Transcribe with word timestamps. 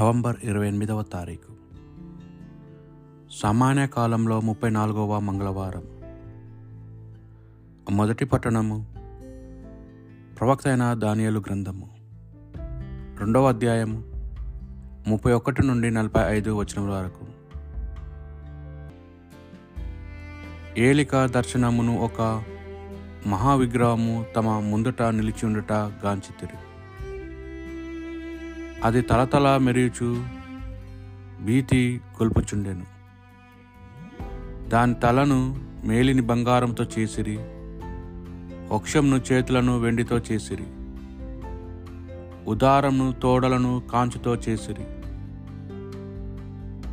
November 0.00 0.36
ఇరవై 0.44 0.68
ఎనిమిదవ 0.68 1.02
తారీఖు. 1.02 1.52
సామాన్య 3.30 3.86
కాలంలో 3.86 4.40
ముప్పై 4.40 4.70
నాలుగవ 4.70 5.20
మంగళవారం. 5.20 5.82
మొదటి 7.96 8.24
పట్టణము 8.24 8.86
ప్రవక్త 10.38 10.68
అయిన 10.68 10.94
దానియలు 10.94 11.40
గ్రంథము. 11.40 11.88
రెండవ 13.20 13.48
అధ్యాయము 13.48 14.02
ముప్పై 15.06 15.32
ఒకటి 15.32 15.66
నుండి 15.66 15.90
నలభై 15.90 16.22
ఐదు 16.26 16.50
వచనం 16.50 16.88
వరకు. 16.88 17.26
ఏలిక 20.80 21.26
దర్శనమును 21.26 21.98
ఒక 21.98 22.42
మహావిగ్రహము 23.26 24.24
తమ 24.36 24.60
ముందుట 24.60 25.02
నిలిచి 25.02 25.46
ఉండుట 25.46 25.72
గాంచితిరి. 25.72 26.69
అది 28.84 29.00
తలతల 29.02 29.56
మెరియుచు 29.56 30.24
భీతి 31.44 32.00
కొల్పుచుండెను. 32.18 32.86
దాని 34.68 34.94
తలను 34.94 35.56
మేలిని 35.84 36.22
బంగారంతో 36.22 36.84
చేసిరి 36.98 37.38
వక్షంను 38.74 39.16
చేతులను 39.16 39.78
వెండితో 39.78 40.18
చేసిరి 40.18 40.64
ఉదారమును 42.50 43.12
తోడలను 43.12 43.82
కాంచుతో 43.92 44.34
చేసిరి 44.34 44.86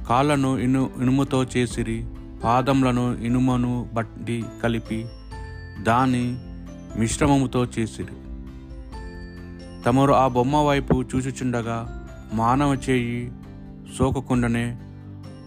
కాళ్ళను 0.06 0.58
ఇను 0.58 0.90
ఇనుముతో 1.02 1.44
చేసిరి 1.44 2.06
పాదములను 2.44 3.18
ఇనుమను 3.18 3.90
బట్టి 3.94 4.44
కలిపి 4.64 5.06
దాని 5.84 6.26
మిశ్రమముతో 7.00 7.66
చేసిరి. 7.66 8.27
తమరు 9.88 10.14
ఆ 10.14 10.28
బొమ్మ 10.28 10.62
వైపు 10.62 11.02
చూచుచుండగా 11.02 11.78
మానవ 12.34 12.74
చేయి 12.90 13.32
సోకకుండానే 13.98 14.66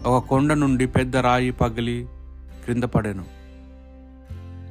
ఒక 0.05 0.27
కొండ 0.27 0.53
నుండి 0.53 0.85
పెద్ద 0.85 1.17
రాయి 1.17 1.51
పగిలి 1.51 2.07
క్రింద 2.63 2.83
పడెను. 2.83 3.25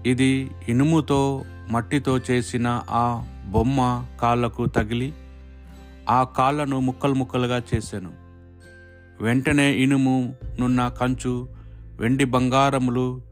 ఇది 0.07 0.51
ఇనుముతో 0.69 1.45
మట్టితో 1.71 2.19
చేసిన 2.19 2.83
ఆ 2.91 3.05
బొమ్మ 3.51 4.05
కాళ్ళకు 4.21 4.67
తగిలి 4.67 5.13
ఆ 6.09 6.25
కాళ్ళను 6.25 6.81
ముక్కలు 6.81 7.15
ముక్కలుగా 7.15 7.63
చేశాను 7.75 8.13
వెంటనే 9.21 9.73
ఇనుము 9.73 10.35
నున్న 10.61 10.89
కంచు 10.89 11.49
వెండి 12.01 12.25
బంగారములు 12.25 13.23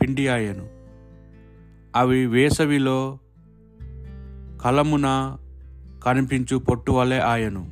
పిండి 0.00 0.28
ఆయను 0.28 0.66
అవి 1.96 2.26
వేసవిలో 2.26 3.18
కలమున 4.62 5.36
కనిపించు 6.06 6.56
పొట్టు 6.56 6.92
వలె 6.92 7.18
ఆయను. 7.18 7.68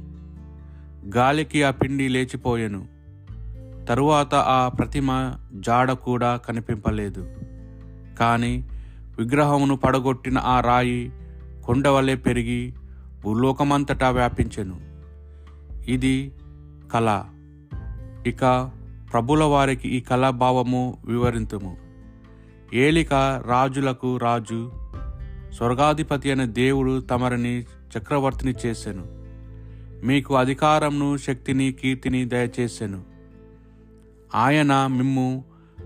గాలికి 1.17 1.63
ఆ 1.63 1.71
పిండి 1.71 2.09
లేచిపోయెను. 2.09 2.89
తరువాత 3.89 4.35
ఆ 4.35 4.69
ప్రతిమ 4.69 5.35
జాడ 5.55 5.93
కూడా 5.93 6.37
కనిపింపలేదు. 6.37 7.29
కానీ 8.19 8.69
విగ్రహమును 9.19 9.77
పడగొట్టిన 9.77 10.39
ఆ 10.39 10.61
రాయి 10.61 11.13
కొండవలే 11.65 12.15
పెరిగి 12.15 12.75
భూలోకమంతటా 13.25 14.11
వ్యాపించెను. 14.11 14.81
ఇది 15.91 16.33
కళ. 16.93 17.23
ఇక 18.27 18.71
ప్రభుల 19.13 19.45
వారికి 19.45 19.89
ఈ 19.89 20.01
కళాభావము 20.01 20.99
వివరింతుము. 21.05 21.77
ఏలిక 22.75 23.43
రాజులకు 23.47 24.17
రాజు 24.17 24.73
స్వర్గాధిపతి 25.53 26.31
అనే 26.31 26.47
దేవుడు 26.47 27.01
తమరిని 27.01 27.67
చక్రవర్తిని 27.99 28.55
చేశాను 28.67 29.05
మీకు 30.07 30.35
అధికారంను 30.35 31.17
శక్తిని 31.17 31.73
కీర్తిని 31.73 32.25
దయచేశాను 32.25 33.03
ఆయన 34.35 34.87
మిమ్ము 34.87 35.45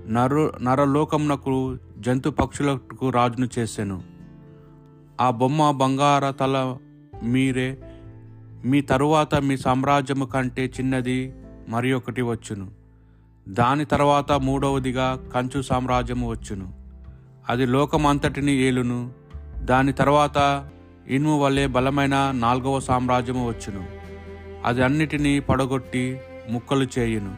నరు 0.09 0.53
నరలోకమునకు 0.63 1.79
జంతు 1.99 2.31
పక్షులకు 2.31 3.11
రాజును 3.11 3.49
చేశాను 3.59 4.03
ఆ 5.21 5.31
బొమ్మ 5.31 5.71
బంగార 5.71 6.31
తల 6.31 6.77
మీరే 7.23 7.79
మీ 8.65 8.81
తరువాత 8.81 9.35
మీ 9.35 9.57
సామ్రాజ్యము 9.57 10.25
కంటే 10.25 10.65
చిన్నది 10.65 11.35
మరి 11.69 11.93
ఒకటి 11.93 12.23
వచ్చును. 12.23 12.71
దాని 13.49 13.85
తర్వాత 13.85 14.33
మూడవదిగా 14.33 15.31
కంచు 15.35 15.63
సామ్రాజ్యము 15.63 16.31
వచ్చును. 16.31 16.73
అది 17.49 17.67
లోకమంతటిని 17.67 18.53
ఏలును. 18.53 19.13
దాని 19.59 19.93
తర్వాత 19.93 20.69
ఇనుము 21.09 21.39
వలె 21.39 21.67
బలమైన 21.67 22.33
నాలుగవ 22.35 22.81
సామ్రాజ్యము 22.81 23.49
వచ్చును. 23.49 23.85
అది 24.65 24.85
అన్నిటినీ 24.85 25.41
పడగొట్టి 25.41 26.21
ముక్కలు 26.51 26.87
చేయును. 26.99 27.37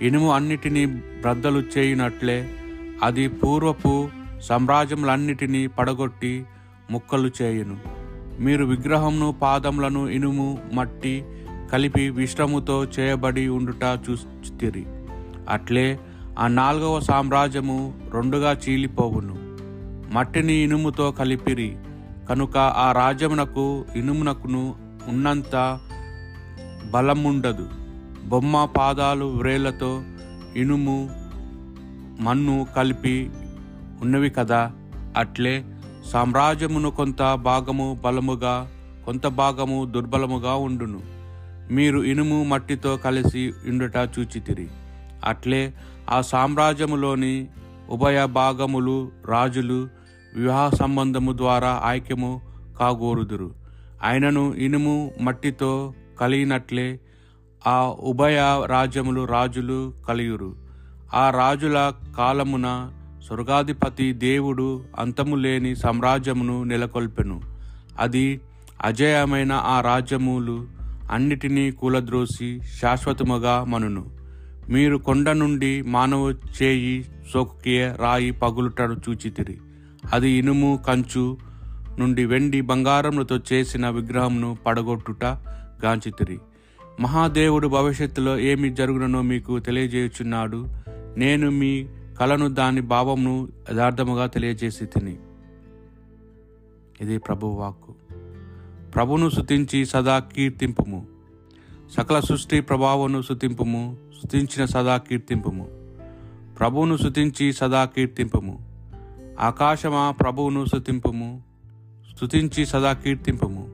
ఇనుము 0.00 0.34
అన్నిటినీ 0.34 0.86
బ్రద్దలు 0.86 1.62
చేయునట్లే 1.78 2.50
అది 3.02 3.28
పూర్వపు 3.28 4.08
సామ్రాజ్యములన్నిటినీ 4.40 5.66
పడగొట్టి 5.66 6.44
ముక్కలు 6.90 7.30
చేయును. 7.42 7.76
మీరు 8.40 8.64
విగ్రహంను 8.64 9.32
పాదములను 9.42 10.08
ఇనుము 10.08 10.58
మట్టి 10.72 11.24
కలిపి 11.72 12.10
విశ్రముతో 12.10 12.84
చేయబడి 12.84 13.48
ఉండుట 13.48 13.98
చూచితిరి. 14.10 14.86
అట్లే 15.48 15.98
ఆ 16.38 16.46
నాలుగవ 16.46 17.00
సామ్రాజ్యము 17.00 17.94
రెండుగా 18.14 18.56
చీలిపోవును. 18.68 19.36
మట్టిని 20.14 20.52
ఇనుముతో 20.52 21.10
కలిపిరి. 21.10 21.76
కనుక 22.28 22.56
ఆ 22.56 22.92
రాజ్యమునకు 22.92 23.84
ఇనుమునకును 23.96 24.74
ఉన్నంత 25.08 25.78
బలముండదు. 26.90 27.70
బొమ్మ 28.28 28.64
పాదాలు 28.64 29.24
వ్రేళ్ళతో 29.24 30.02
ఇనుము 30.56 31.10
మన్ను 32.20 32.66
కలిపి 32.76 33.30
ఉన్నవి 34.02 34.30
కదా? 34.30 34.72
అట్లే 35.16 35.64
సామ్రాజ్యమును 36.12 36.90
కొంత 36.90 37.34
భాగము 37.34 38.00
బలముగా 38.04 38.70
కొంత 39.06 39.26
భాగము 39.26 39.84
దుర్బలముగా 39.84 40.54
ఉండును. 40.54 41.00
మీరు 41.70 41.98
ఇనుము 41.98 42.44
మట్టితో 42.44 42.96
కలిసి 42.96 43.52
ఉండుట 43.66 43.96
చూచితిరి. 43.96 44.68
అట్లే 45.24 45.74
ఆ 46.10 46.20
సామ్రాజ్యములోని 46.20 47.48
ఉభయ 47.90 48.26
భాగములు 48.26 49.10
రాజులు 49.26 49.88
వివాహ 50.36 50.70
సంబంధము 50.76 51.36
ద్వారా 51.36 51.82
ఐక్యము 51.86 52.40
కాగోరుదురు. 52.78 53.54
ఆయనను 54.04 54.54
ఇనుము 54.54 55.10
మట్టితో 55.20 55.94
కలిగినట్లే 56.20 57.00
ఆ 57.66 57.86
ఉభయ 57.86 58.62
రాజ్యములు 58.66 59.24
రాజులు 59.24 59.94
కలియురు. 60.08 60.54
ఆ 61.14 61.30
రాజుల 61.30 61.92
కాలమున 62.16 62.92
స్వర్గాధిపతి 63.26 64.12
దేవుడు 64.12 64.84
అంతము 64.98 65.36
లేని 65.36 65.76
సామ్రాజ్యమును 65.76 66.64
నెలకొల్పెను. 66.64 67.40
అది 67.98 68.40
అజయమైన 68.82 69.52
ఆ 69.52 69.80
రాజ్యములు 69.80 70.66
అన్నిటినీ 71.12 71.70
కూలద్రోసి 71.70 72.60
శాశ్వతముగా 72.80 73.64
మనును. 73.64 74.10
మీరు 74.68 74.96
కొండ 74.96 75.30
నుండి 75.30 75.82
మానవ 75.82 76.34
చేయి 76.62 77.04
సోకియ 77.32 77.92
రాయి 77.96 78.30
పగులుటను 78.30 78.96
చూచితిరి. 79.08 79.58
అది 80.12 80.30
ఇనుము 80.30 80.82
కంచు 80.86 81.36
నుండి 81.98 82.24
వెండి 82.24 82.60
బంగారములతో 82.60 83.38
చేసిన 83.52 83.88
విగ్రహంను 83.88 84.58
పడగొట్టుట 84.66 85.24
గాంచితిరి. 85.84 86.38
మహాదేవుడు 87.00 87.68
భవిష్యత్తులో 87.68 88.38
ఏమి 88.38 88.70
జరుగునో 88.70 89.22
మీకు 89.22 89.58
తెలియజేయుచున్నాడు. 89.58 90.66
నేను 91.16 91.50
మీ 91.50 91.88
కలను 92.20 92.48
దాని 92.48 92.80
భావమును 92.80 93.48
యథార్థముగా 93.72 94.26
తెలియజేసి 94.26 94.86
తిని. 94.86 95.18
ఇది 97.00 97.18
ప్రభు 97.18 97.46
వాక్కు 97.46 97.94
ప్రభును 98.94 99.30
శుతించి 99.30 99.86
సదా 99.86 100.18
కీర్తింపుము. 100.18 101.06
సకల 101.96 102.20
సృష్టి 102.20 102.60
ప్రభావను 102.60 103.22
శుతింపుము 103.22 103.96
శుతించిన 104.22 104.64
సదా 104.64 104.96
కీర్తింపుము. 104.96 105.68
ప్రభువును 106.58 106.96
శుతించి 106.96 107.52
సదా 107.52 107.84
కీర్తింపుము. 107.84 108.73
ఆకాశమా 109.40 110.10
ప్రభువును 110.10 110.64
శుతింపుము 110.64 111.42
స్తుతించి 112.16 112.66
సదా 112.66 112.92
కీర్తింపము. 112.92 113.68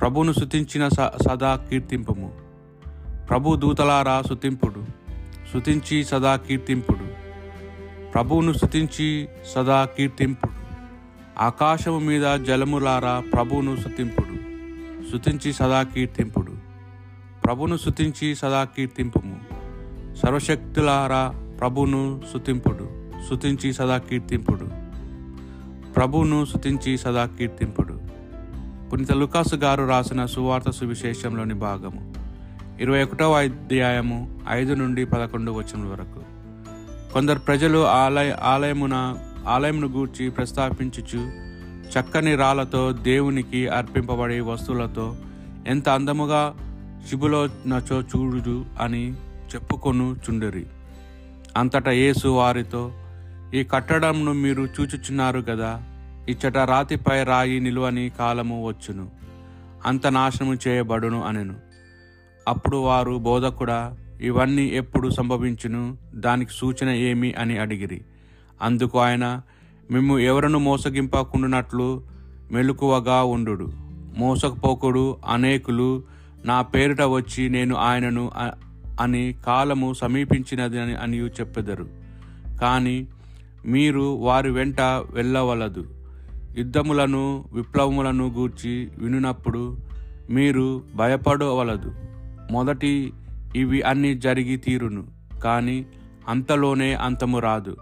ప్రభును 0.00 0.32
శుతించిన 0.32 0.88
స- 0.88 1.28
సదా 1.28 1.56
కీర్తింపము. 1.56 2.32
ప్రభు 3.30 3.56
దూతలారా 3.56 4.22
శుతింపుడు 4.28 4.86
శుతించి 5.52 6.04
సదా 6.04 6.36
కీర్తింపుడు. 6.36 7.08
ప్రభువును 8.12 8.52
శుతించి 8.52 9.28
సదా 9.54 9.84
కీర్తింపుడు. 9.84 10.52
ఆకాశము 11.38 11.98
మీద 11.98 12.38
జలములారా 12.40 13.22
ప్రభువును 13.34 13.76
శుతింపుడు 13.76 14.34
శుతించి 15.10 15.52
సదా 15.52 15.82
కీర్తింపుడు. 15.82 16.52
ప్రభును 17.44 17.76
శుతించి 17.76 18.34
సదా 18.34 18.64
కీర్తింపుము. 18.64 19.40
సర్వశక్తులారా 20.16 21.56
ప్రభును 21.60 22.22
శుతింపుడు 22.32 22.97
శుతించి 23.26 23.72
సదా 23.72 23.98
కీర్తింపుడు. 23.98 24.68
ప్రభువును 25.92 26.44
శుతించి 26.44 26.98
సదా 26.98 27.26
కీర్తింపుడు. 27.26 28.00
పునీత 28.92 29.12
లుకాసు 29.12 29.56
గారు 29.56 29.84
రాసిన 29.84 30.26
సువార్త 30.26 30.70
సువిశేషంలోని 30.70 31.54
భాగము. 31.54 32.14
ఇరవై 32.80 33.02
ఒకటవ 33.02 33.32
అధ్యాయము 33.32 34.40
ఐదు 34.48 34.74
నుండి 34.74 35.04
పదకొండు 35.04 35.52
వచనం 35.52 35.90
వరకు. 35.90 36.20
కొందరు 37.12 37.38
ప్రజలు 37.38 37.86
ఆలయ 37.86 38.32
ఆలయమున 38.32 39.18
ఆలయమును 39.46 39.88
గూర్చి 39.88 40.30
ప్రస్తాపించుచు 40.30 41.48
చక్కని 41.88 42.36
రాళ్ళతో 42.36 42.92
దేవునికి 42.92 43.68
అర్పింపబడే 43.68 44.40
వస్తువులతో 44.40 45.16
ఎంత 45.66 45.88
అందముగా 45.88 46.54
శిబులో 47.08 47.48
నచో 47.66 48.00
చూడు 48.00 48.64
అని 48.80 49.12
చెప్పుకొను 49.54 50.16
చుండరి 50.16 50.66
అంతటా 51.56 51.90
యేసు 51.90 52.28
వారితో 52.28 52.92
ఈ 53.54 53.64
కట్టడంను 53.64 54.32
మీరు 54.32 54.62
చూచుచున్నారు 54.62 55.40
కదా 55.40 55.82
ఇచ్చట 56.28 56.56
రాతిపై 56.56 57.24
రాయి 57.24 57.60
నిలువని 57.60 58.10
కాలము 58.18 58.68
వచ్చును. 58.68 59.10
అంత 59.86 60.06
నాశనము 60.06 60.56
చేయబడును 60.68 61.22
అనెను. 61.22 61.54
అప్పుడు 62.48 62.76
వారు 62.76 63.18
బోధకుడా 63.18 63.96
ఇవన్నీ 64.20 64.66
ఎప్పుడు 64.66 65.08
సంభవించును? 65.08 65.96
దానికి 66.14 66.50
సూచన 66.52 66.88
ఏమి 66.88 67.32
అని 67.32 67.58
అడిగిరి. 67.58 68.00
అందుకు 68.62 68.98
ఆయన 68.98 69.42
మేము 69.90 70.18
ఎవరను 70.18 70.58
మోసగింపకుండునట్లు 70.58 72.02
మెలకువగా 72.52 73.22
ఉండు 73.22 73.72
మోసకపోకుడు 74.16 75.16
అనేకులు 75.28 76.02
నా 76.44 76.62
పేరిట 76.62 77.02
వచ్చి 77.02 77.48
నేను 77.48 77.76
ఆయనను 77.76 78.30
అని 79.00 79.34
కాలము 79.46 79.92
సమీపించినది 79.92 80.80
అని 80.80 80.94
అని 80.94 81.16
చెప్పెదరు. 81.16 81.88
కానీ 82.60 83.06
మీరు 83.66 84.00
వారి 84.00 84.50
వెంట 84.50 84.80
వెళ్ళవలదు. 85.10 85.84
యుద్ధములను 86.58 87.44
విప్లవములను 87.52 88.28
గూర్చి 88.28 88.88
వినునప్పుడు 88.98 89.78
మీరు 90.30 90.82
భయపడవలదు. 90.96 91.94
మొదటి 92.50 93.12
ఇవి 93.56 93.82
అన్నీ 93.82 94.14
జరిగి 94.14 94.56
తీరును 94.56 95.06
కానీ 95.44 95.86
అంతలోనే 96.28 96.94
అంతము 96.94 97.38
రాదు 97.38 97.76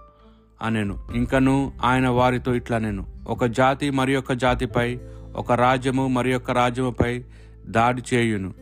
అనెను. 0.62 0.98
ఇంకను 1.14 1.72
ఆయన 1.84 2.08
వారితో 2.08 2.54
ఇట్లా 2.54 2.78
నేను 2.78 3.06
ఒక 3.28 3.44
జాతి 3.44 3.90
మరి 3.90 4.16
ఒక 4.16 4.32
జాతిపై 4.32 4.98
ఒక 5.36 5.52
రాజ్యము 5.52 6.08
మరి 6.08 6.34
ఒక 6.34 6.50
రాజ్యముపై 6.50 7.24
దాడి 7.66 8.02
చేయును. 8.14 8.54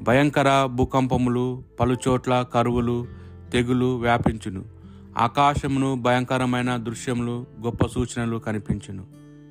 భయంకర 0.00 0.64
భూకంపములు 0.64 1.62
పలుచోట్ల 1.80 2.44
కరువులు 2.54 3.06
తెగులు 3.52 3.96
వ్యాపించును. 3.96 4.81
ఆకాశమును 5.16 5.94
భయంకరమైన 5.94 6.76
దృశ్యములు 6.76 7.46
గొప్ప 7.64 7.86
సూచనలు 7.86 8.36
కనిపించును. 8.36 9.06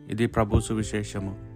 ఇది 0.09 0.27
ప్రభు 0.27 0.59
సువిశేషము. 0.59 1.50